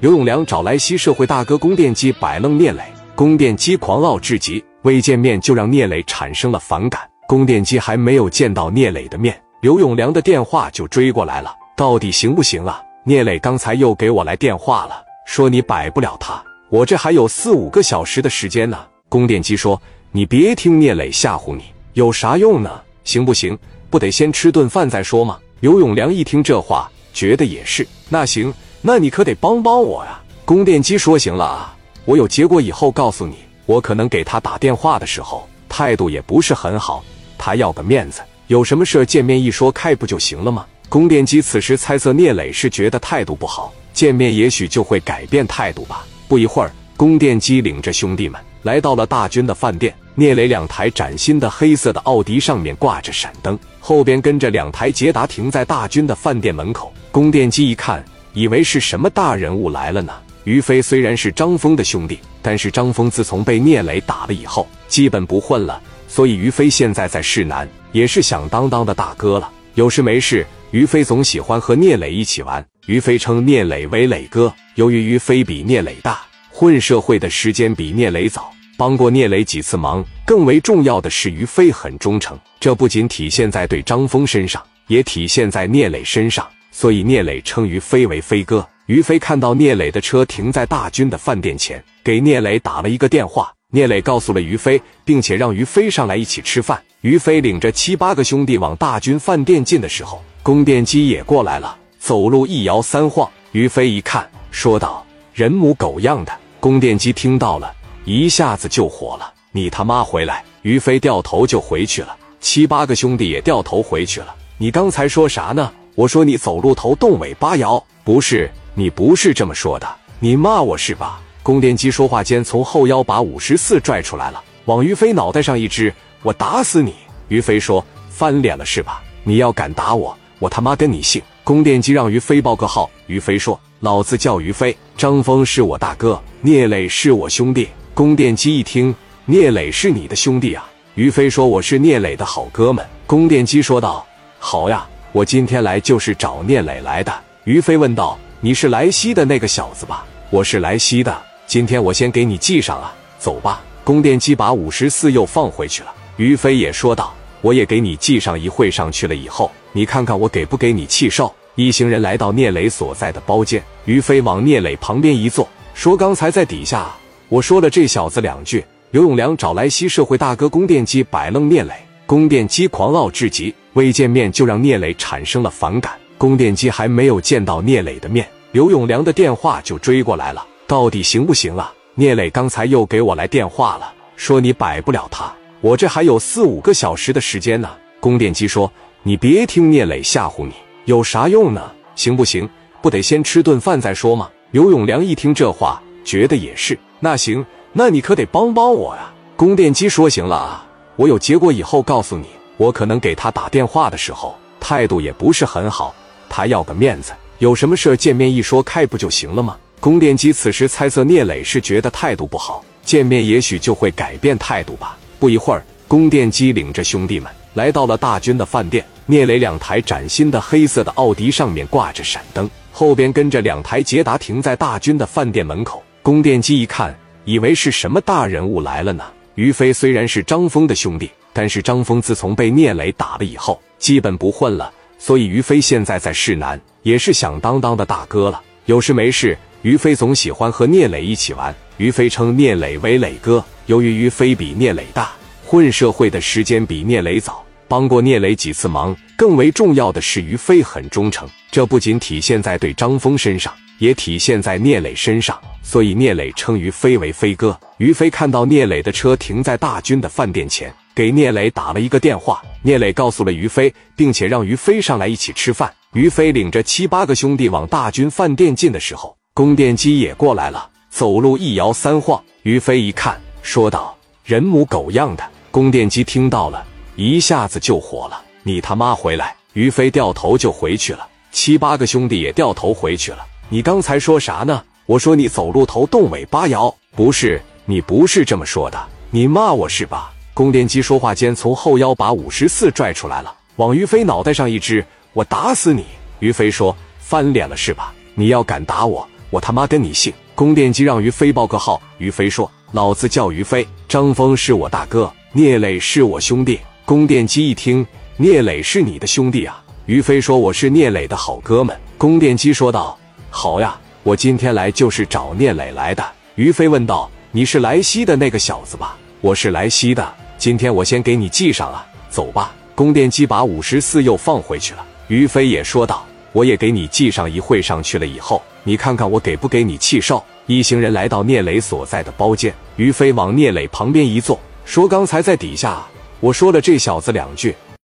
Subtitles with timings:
[0.00, 2.82] 刘永良找莱西社会大哥龚电基摆弄聂磊，
[3.14, 7.02] 龚电基狂傲至极，未见面就让聂磊产生了反感。
[7.28, 12.80] 龚电基还没有见到聂磊的面，刘永良的电话就追过来了，到底行不行啊？
[13.04, 18.78] 聂磊刚才又给我来电话了，说你摆不了他，我这还有四五个小时的时间呢。
[19.10, 19.80] 龚电基说
[20.12, 22.80] ：“你别听聂磊吓唬你，有啥用呢？
[23.04, 23.58] 行不行？
[23.90, 27.86] 不得先吃顿饭再说吗？”刘永良一听这话，觉得也是。
[28.08, 28.50] 那行，
[28.82, 30.20] 那你可得帮帮我呀。
[30.44, 33.36] 供电机说：“行了啊，我有结果以后告诉你。
[33.66, 37.04] 我可能给他打电话的时候态度也不是很好，
[37.38, 46.04] 他要个面子，有什么事见面一说开不就行了吗？”供电机此时猜测聂磊是觉得态度不好，见面也许就会改变态度吧。
[46.26, 49.94] 不一会儿，供电机领着兄弟们来到了大军的饭店。
[50.16, 56.92] 聂磊两台崭新的黑色的奥迪上面挂着闪灯，后边跟着两台捷达停在大军的饭店门口。
[57.12, 60.12] 供电机一看，以为是什么大人物来了呢。
[60.44, 69.50] 于飞虽然是张峰的兄弟，但是张峰自从被聂磊打了以后，基本不混了，所以于飞现在在市南也是响当当的大哥了。
[69.74, 70.46] 有事没事。
[70.70, 74.54] 于飞总喜欢和聂磊一起玩，于飞称聂磊为磊哥。
[74.76, 80.04] 由于于飞比聂磊大，混社会的时间比聂磊早，帮过聂磊几次忙。
[80.24, 86.48] 更为重要的是，于飞很忠诚，这不仅体现在对张峰身上，也体现在聂磊身上。
[86.80, 88.66] 所以聂磊称于飞为飞哥。
[88.86, 93.52] 于飞看到聂磊的车停在大军的饭店前，给聂磊打了一个电话。
[93.70, 96.82] 聂磊告诉了于飞，并且让于飞上来一起吃饭。
[97.02, 100.24] 于飞领着七八个兄弟往大军饭店进的时候。
[100.42, 103.30] 宫电机也过来了，走路一摇三晃。
[103.52, 107.70] 于飞一看，说道：“人模狗样的。”宫电机听到了，
[108.06, 114.34] 一下子就火了：“你他妈回来！”于飞掉头就回去了，七八个兄弟也掉头回去了。
[114.56, 115.70] 你刚才说啥呢？
[115.94, 119.88] 我说你走路头动尾巴摇，不是你不是这么说的，
[120.18, 121.20] 你骂我是吧？
[121.42, 126.94] 宫电机说话间，从后腰把五十四拽出来了，往于飞脑袋上一支：“我打死你！”
[127.28, 129.02] 于飞说：“翻脸了是吧？
[129.24, 131.20] 你要敢打我！”我他妈跟你姓！
[131.44, 132.88] 宫电机让于飞报个号。
[133.06, 138.94] 于飞说：“老子叫于飞，张峰是我大哥，聂磊是我兄弟。”宫电机一听，
[139.26, 140.66] 聂磊是你的兄弟啊？
[140.94, 144.06] 于飞说：“我是聂磊的好哥们。”宫电机说道
[144.38, 147.12] ：“好呀，我今天来就是找聂磊来的。”
[147.44, 155.92] 于飞问道：“你是莱西的那个小子吧？”“我是莱西的，今天我先给你记上啊，走吧。”宫电机把五十四又放回去了。
[156.16, 161.34] 于飞也说道：“我也给你记上一会上去了以后。”你看看我给不给你气受？
[161.56, 166.88] 一行人来到聂磊所在的包间，于飞往聂磊旁边一坐，说：“刚才在底下
[167.28, 171.72] 我说了这小子两句。”刘永良找莱西社会大哥宫电基摆弄聂磊，
[172.10, 175.92] 宫电基狂傲至极，未见面就让聂磊产生了反感。
[176.18, 181.72] 宫电基还没有见到聂磊的面，刘永良的电话就追过来了，到底行不行啊？
[181.94, 187.70] 聂磊刚才又给我来电话了，说你摆不了他，我这还有四五个小时的时间呢。
[188.00, 188.68] 宫电基说。
[189.04, 190.52] 你别听聂磊吓唬你，
[190.86, 191.70] 有啥用呢？
[191.94, 192.48] 行不行？
[192.82, 194.28] 不得先吃顿饭再说吗？
[194.50, 196.76] 刘永良一听这话，觉得也是。
[196.98, 199.12] 那行，那你可得帮帮我呀。
[199.36, 200.66] 宫电机说：“行了啊，
[201.00, 202.26] 我有结果以后告诉你。
[202.58, 205.94] 我可能给他打电话的时候态度也不是很好，
[206.28, 214.98] 他要个面子，有什么事见面一说开不就行了吗？”宫电机此时猜测聂磊是觉得态度不好，见面也许就会改变态度吧。
[215.18, 217.32] 不一会儿，宫电机领着兄弟们。
[217.54, 225.82] 来到了大军的饭店，聂磊两台崭新的黑色的奥迪上面挂着闪灯，后边跟着两台捷达停在大军的饭店门口。
[226.02, 226.94] 宫电机一看，
[227.24, 229.02] 以为是什么大人物来了呢。
[229.34, 238.42] 于飞虽然是张峰的兄弟，但是张峰自从被聂磊打了以后，基本不混了，所以于飞现在在市南也是响当当的大哥了。
[238.66, 241.54] 有事没事，于飞总喜欢和聂磊一起玩。
[241.78, 245.10] 于飞称聂磊为磊哥，由于于飞比聂磊大。
[245.46, 248.96] 混社会的时间比聂磊早，帮过聂磊几次忙。
[249.16, 255.38] 更为重要的是，于飞很忠诚，这不仅体现在对张峰身上，也体现在聂磊身上。
[255.62, 257.56] 所以聂磊称于飞为飞哥。
[257.76, 262.42] 于飞看到聂磊的车停在大军的饭店前，给聂磊打了一个电话。
[262.62, 265.72] 聂磊告诉了于飞，并且让于飞上来一起吃饭。
[265.92, 272.20] 于飞领着七八个兄弟往大军饭店进的时候，宫电机也过来了，走路一摇三晃。
[272.42, 276.64] 于飞一看，说道：“人模狗样的。”宫电机听到了，
[277.02, 283.24] 一下子就火了：“你他妈回来！”于飞掉头就回去了，七八个兄弟也掉头回去了。
[283.48, 284.62] 你刚才说啥呢？
[284.84, 288.78] 我说你走路头动尾巴摇，不是你不是这么说的，
[289.10, 290.12] 你骂我是吧？
[290.34, 295.86] 宫电机说话间，从后腰把五十四拽出来了，往于飞脑袋上一支：“我打死你！”
[296.20, 297.94] 于飞说：“翻脸了是吧？
[298.14, 300.12] 你要敢打我，我他妈跟你姓！
[300.34, 301.80] 宫殿机让于飞报个号。
[301.96, 309.62] 于飞说：“老子叫于飞，张峰是我大哥，聂磊是我兄弟。”宫殿机一听，聂磊是你的兄弟啊？
[309.86, 312.98] 于飞说：“我是聂磊的好哥们。”宫殿机说道
[313.30, 316.04] ：“好呀，我今天来就是找聂磊来的。”
[316.34, 324.84] 于飞问道：“你是莱西的那个小子吧？”“我是莱西的，今天我先给你记上啊，走吧。”宫殿机把五十四又放回去了。
[325.06, 326.04] 于飞也说道。
[326.32, 330.20] 我也给你记上一会上去了，以后你看看我给不给你气受。
[330.46, 335.86] 一行人来到聂磊所在的包间，于飞往聂磊旁边一坐，说：“刚才在底下
[336.20, 337.56] 我说了这小子两句，